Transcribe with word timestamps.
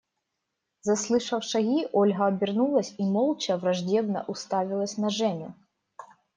Заслышав 0.81 1.43
шаги, 1.43 1.87
Ольга 1.93 2.25
обернулась 2.25 2.95
и 2.97 3.03
молча 3.03 3.55
враждебно 3.55 4.23
уставилась 4.27 4.97
на 4.97 5.11
Женю. 5.11 5.53